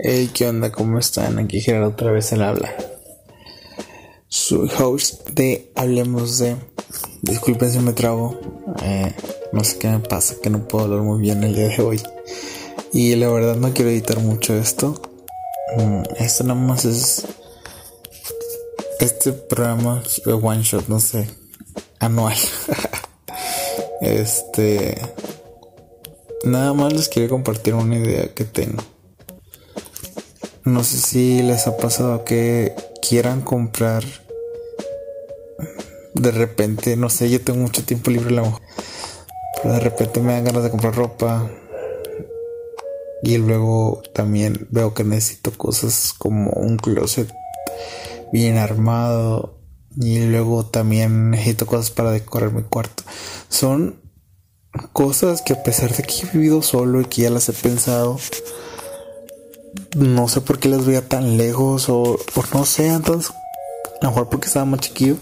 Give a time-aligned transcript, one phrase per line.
[0.00, 0.70] Hey, ¿qué onda?
[0.70, 1.40] ¿Cómo están?
[1.40, 2.72] Aquí Gerardo otra vez al habla.
[4.28, 6.54] Soy host de Hablemos de.
[7.22, 8.38] Disculpen si me trago.
[8.80, 9.12] Eh,
[9.50, 12.00] no sé qué me pasa, que no puedo hablar muy bien el día de hoy.
[12.92, 15.02] Y la verdad no quiero editar mucho esto.
[15.76, 17.26] Mm, esto nada más es.
[19.00, 21.26] Este programa, one shot, no sé.
[21.98, 22.36] Anual.
[24.00, 24.96] este.
[26.44, 28.80] Nada más les quiero compartir una idea que tengo.
[30.68, 34.04] No sé si les ha pasado que quieran comprar
[36.12, 38.42] de repente, no sé, yo tengo mucho tiempo libre la
[39.62, 41.50] pero de repente me dan ganas de comprar ropa
[43.22, 47.32] y luego también veo que necesito cosas como un closet
[48.30, 49.58] bien armado
[49.96, 53.04] y luego también necesito cosas para decorar mi cuarto.
[53.48, 54.02] Son
[54.92, 58.18] cosas que a pesar de que he vivido solo y que ya las he pensado,
[59.96, 62.18] no sé por qué las veía tan lejos o,
[62.54, 63.32] no sé, entonces,
[64.00, 65.16] a lo mejor porque estaba más chiquillo,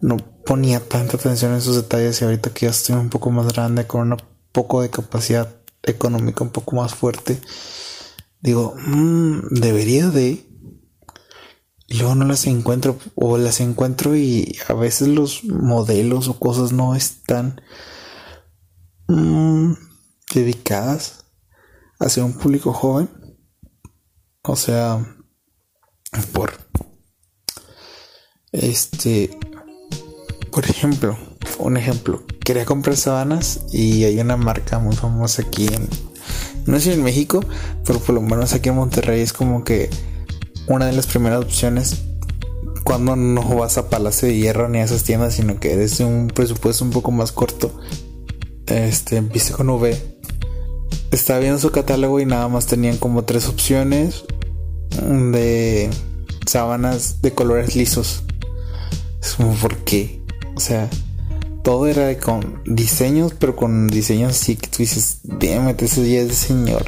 [0.00, 3.52] no ponía tanta atención en esos detalles y ahorita que ya estoy un poco más
[3.52, 4.18] grande, con un
[4.52, 7.40] poco de capacidad económica un poco más fuerte,
[8.40, 10.46] digo, mmm, debería de...
[11.88, 16.72] Y luego no las encuentro o las encuentro y a veces los modelos o cosas
[16.72, 17.60] no están
[19.08, 19.74] mmm,
[20.34, 21.26] dedicadas
[21.98, 23.10] hacia un público joven
[24.42, 25.16] o sea,
[26.32, 26.52] por
[28.52, 29.38] este,
[30.50, 31.16] por ejemplo,
[31.58, 35.88] un ejemplo, quería comprar sábanas y hay una marca muy famosa aquí en,
[36.66, 37.40] no sé en México,
[37.86, 39.88] pero por lo menos aquí en Monterrey es como que
[40.66, 42.02] una de las primeras opciones
[42.84, 46.28] cuando no vas a Palacio de Hierro ni a esas tiendas, sino que eres un
[46.28, 47.72] presupuesto un poco más corto.
[48.66, 50.11] Este, empieza con V.
[51.12, 54.24] Estaba viendo su catálogo y nada más tenían como tres opciones
[54.90, 55.90] de
[56.46, 58.22] sábanas de colores lisos.
[59.20, 60.22] Es como, ¿por qué?
[60.56, 60.88] O sea,
[61.62, 66.32] todo era con diseños, pero con diseños así que tú dices, déjame, ese día de
[66.32, 66.86] señor.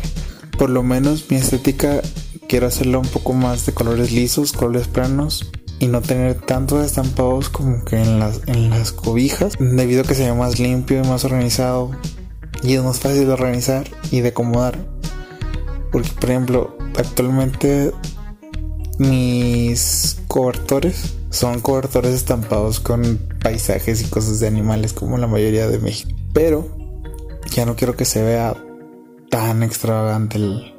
[0.58, 2.00] Por lo menos mi estética
[2.48, 5.50] quiero hacerlo un poco más de colores lisos, colores planos
[5.80, 10.14] y no tener tantos estampados como que en las, en las cobijas, debido a que
[10.14, 11.90] sea más limpio y más organizado
[12.64, 14.78] y es más fácil de organizar y de acomodar.
[15.92, 17.92] Porque, por ejemplo, actualmente
[18.98, 25.78] mis cobertores son cobertores estampados con paisajes y cosas de animales como la mayoría de
[25.78, 26.10] México.
[26.32, 26.66] Pero
[27.52, 28.56] ya no quiero que se vea
[29.30, 30.72] tan extravagante el...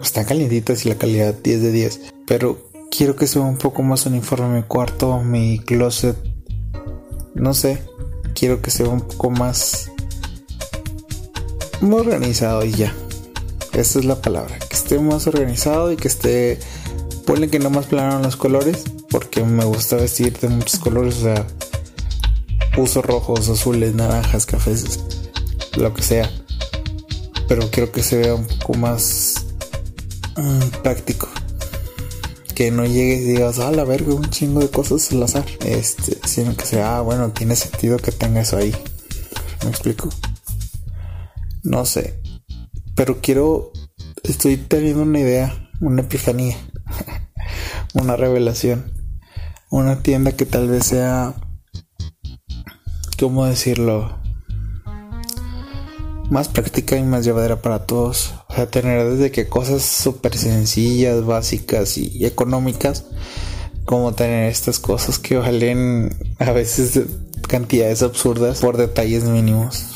[0.00, 2.00] Están calientitas y la calidad 10 de 10.
[2.26, 6.16] Pero quiero que sea un poco más uniforme mi cuarto, mi closet.
[7.34, 7.82] No sé.
[8.34, 9.90] Quiero que sea un poco más...
[11.80, 12.94] Muy organizado y ya.
[13.72, 14.58] Esa es la palabra.
[14.58, 16.58] Que esté más organizado y que esté.
[17.26, 18.84] Ponle que no más plano los colores.
[19.10, 21.16] Porque me gusta vestir de muchos colores.
[21.16, 21.46] O sea,
[22.76, 25.00] uso rojos, azules, naranjas, cafés,
[25.76, 26.30] lo que sea.
[27.48, 29.46] Pero quiero que se vea un poco más
[30.36, 31.28] mm, práctico.
[32.54, 35.44] Que no llegues y digas, ah, la verga, un chingo de cosas al azar.
[35.60, 38.74] Este, sino que sea, ah, bueno, tiene sentido que tenga eso ahí.
[39.62, 40.08] ¿Me explico?
[41.66, 42.20] No sé.
[42.94, 43.72] Pero quiero,
[44.22, 46.56] estoy teniendo una idea, una epifanía,
[47.94, 48.92] una revelación.
[49.68, 51.34] Una tienda que tal vez sea,
[53.18, 54.16] ¿cómo decirlo?
[56.30, 58.34] Más práctica y más llevadera para todos.
[58.48, 63.06] O sea, tener desde que cosas súper sencillas, básicas y económicas,
[63.84, 67.00] como tener estas cosas que valen a veces
[67.48, 69.95] cantidades absurdas por detalles mínimos.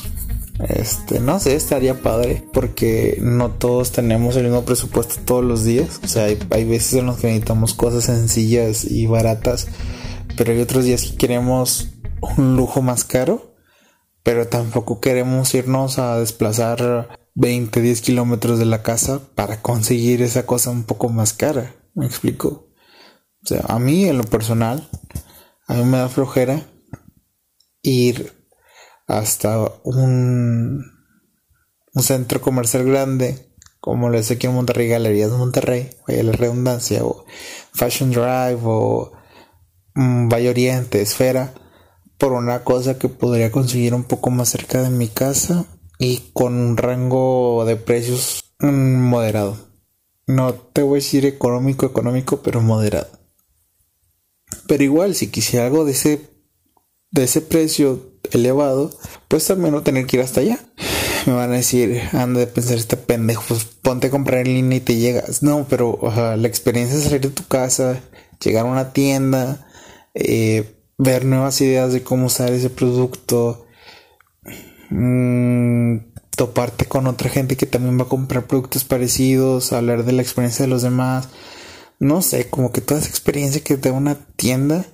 [0.69, 5.99] Este, no sé, estaría padre porque no todos tenemos el mismo presupuesto todos los días.
[6.03, 9.67] O sea, hay, veces en los que necesitamos cosas sencillas y baratas,
[10.37, 11.89] pero hay otros días que queremos
[12.37, 13.55] un lujo más caro,
[14.23, 20.45] pero tampoco queremos irnos a desplazar 20, 10 kilómetros de la casa para conseguir esa
[20.45, 21.75] cosa un poco más cara.
[21.95, 22.67] ¿Me explico?
[23.43, 24.87] O sea, a mí en lo personal,
[25.67, 26.67] a mí me da flojera
[27.81, 28.40] ir
[29.11, 30.85] hasta un,
[31.93, 37.03] un centro comercial grande, como lo es aquí en Monterrey, Galerías Monterrey, vaya la redundancia,
[37.03, 37.25] o
[37.73, 39.11] Fashion Drive, o
[39.95, 41.53] um, Valle Oriente, Esfera,
[42.17, 45.65] por una cosa que podría conseguir un poco más cerca de mi casa
[45.99, 49.57] y con un rango de precios mm, moderado.
[50.27, 53.09] No te voy a decir económico, económico, pero moderado.
[54.67, 56.29] Pero igual, si quisiera algo de ese,
[57.09, 58.91] de ese precio elevado,
[59.27, 60.59] pues también no tener que ir hasta allá.
[61.25, 64.77] me van a decir, anda de pensar este pendejo, pues ponte a comprar en línea
[64.77, 65.43] y te llegas.
[65.43, 65.99] No, pero
[66.37, 67.99] la experiencia de salir de tu casa,
[68.43, 69.67] llegar a una tienda,
[70.13, 73.65] eh, ver nuevas ideas de cómo usar ese producto,
[74.89, 75.97] mmm,
[76.35, 80.65] toparte con otra gente que también va a comprar productos parecidos, hablar de la experiencia
[80.65, 81.29] de los demás.
[81.99, 84.85] No sé, como que toda esa experiencia que te da una tienda,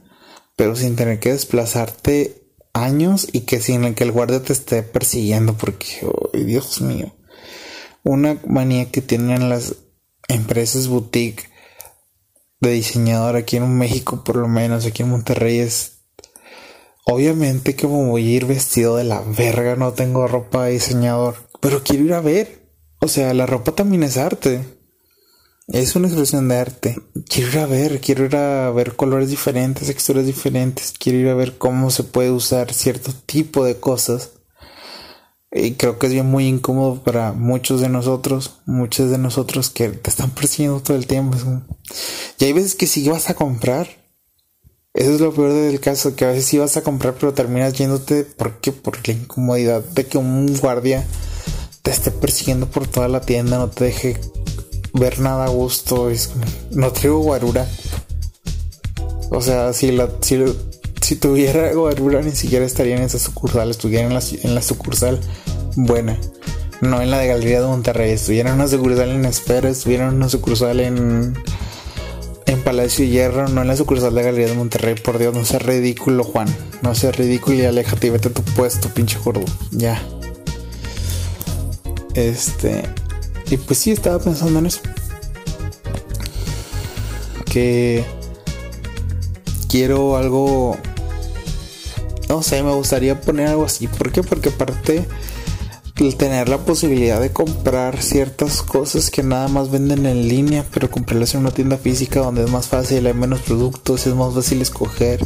[0.56, 2.47] pero sin tener que desplazarte
[2.84, 7.14] años y que sin que el guardia te esté persiguiendo porque, oh, Dios mío,
[8.04, 9.76] una manía que tienen las
[10.28, 11.50] empresas boutique
[12.60, 15.98] de diseñador aquí en México, por lo menos aquí en Monterrey es
[17.06, 21.84] obviamente que voy a ir vestido de la verga, no tengo ropa de diseñador, pero
[21.84, 22.68] quiero ir a ver.
[23.00, 24.77] O sea, la ropa también es arte.
[25.68, 26.96] Es una expresión de arte.
[27.28, 30.94] Quiero ir a ver, quiero ir a ver colores diferentes, texturas diferentes.
[30.98, 34.32] Quiero ir a ver cómo se puede usar cierto tipo de cosas.
[35.52, 39.90] Y creo que es bien muy incómodo para muchos de nosotros, muchos de nosotros que
[39.90, 41.38] te están persiguiendo todo el tiempo.
[42.40, 43.90] Y hay veces que sí vas a comprar.
[44.94, 47.74] Eso es lo peor del caso, que a veces sí vas a comprar, pero terminas
[47.74, 48.24] yéndote.
[48.24, 48.72] ¿Por qué?
[48.72, 51.06] Por la incomodidad de que un guardia
[51.82, 54.18] te esté persiguiendo por toda la tienda, no te deje
[54.94, 56.10] ver nada a gusto.
[56.10, 56.32] Es
[56.72, 57.68] no traigo guarura.
[59.30, 64.14] O sea, si la, si, tuviera guarura ni siquiera estaría en esa sucursal, estuviera en
[64.14, 65.20] la, en la sucursal
[65.76, 66.18] buena.
[66.82, 70.16] No en la de Galería de Monterrey, estuviera en una sucursal en Espera, estuviera en
[70.16, 71.36] una sucursal en
[72.48, 75.44] en Palacio de Hierro, no en la sucursal de Galería de Monterrey, por Dios, no
[75.44, 76.48] seas ridículo, Juan.
[76.82, 79.44] No seas ridículo y aléjate y vete a tu puesto, pinche gordo.
[79.72, 80.02] Ya.
[82.14, 82.84] Este.
[83.50, 84.82] Y pues sí, estaba pensando en eso.
[87.46, 88.06] Que
[89.70, 90.78] quiero algo...
[92.30, 93.88] No sé, me gustaría poner algo así.
[93.88, 94.22] ¿Por qué?
[94.22, 95.06] Porque aparte
[95.96, 100.92] el tener la posibilidad de comprar ciertas cosas que nada más venden en línea, pero
[100.92, 104.62] comprarlas en una tienda física donde es más fácil, hay menos productos, es más fácil
[104.62, 105.26] escoger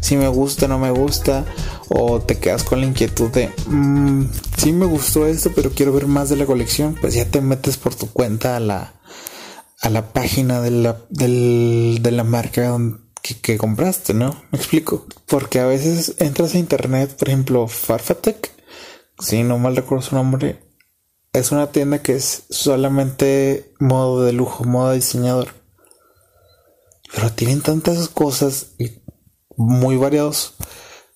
[0.00, 1.44] si me gusta, no me gusta,
[1.88, 4.24] o te quedas con la inquietud de, mmm,
[4.56, 7.76] sí me gustó esto, pero quiero ver más de la colección, pues ya te metes
[7.76, 8.94] por tu cuenta a la,
[9.80, 12.76] a la página de la, del, de la marca
[13.22, 14.34] que, que, compraste, ¿no?
[14.50, 15.06] Me explico.
[15.26, 18.50] Porque a veces entras a internet, por ejemplo, Farfatech,
[19.18, 20.60] si no mal recuerdo su nombre,
[21.32, 25.48] es una tienda que es solamente modo de lujo, modo diseñador.
[27.14, 29.02] Pero tienen tantas cosas y
[29.56, 30.54] muy variados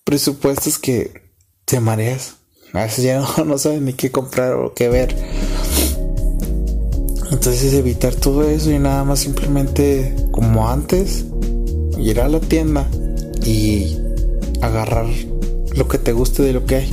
[0.05, 1.23] presupuestos que
[1.65, 2.37] te mareas.
[2.73, 5.15] A veces ya no, no sabes ni qué comprar o qué ver.
[7.31, 11.25] Entonces evitar todo eso y nada más simplemente como antes,
[11.99, 12.87] ir a la tienda
[13.45, 13.97] y
[14.61, 15.07] agarrar
[15.75, 16.91] lo que te guste de lo que hay.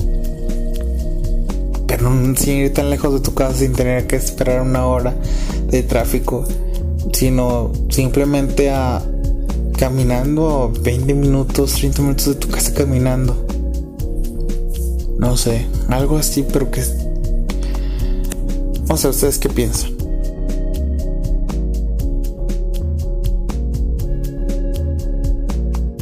[1.88, 5.14] Pero sin ir tan lejos de tu casa sin tener que esperar una hora
[5.68, 6.46] de tráfico,
[7.14, 9.04] sino simplemente a
[9.80, 13.48] caminando 20 minutos, 30 minutos de tu casa caminando.
[15.18, 16.84] No sé, algo así, pero que...
[18.90, 19.99] O sea, ¿ustedes qué piensan?